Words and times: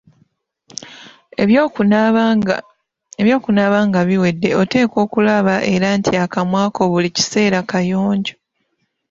Eby'okunaaba 3.21 3.77
nga 3.87 4.01
biwedde 4.07 4.49
oteekwa 4.61 4.99
okulaba 5.05 5.55
era 5.73 5.87
nti 5.97 6.11
akamwa 6.23 6.63
ko 6.75 6.81
buli 6.91 7.09
kiseera 7.15 7.59
kayonjo. 7.69 8.35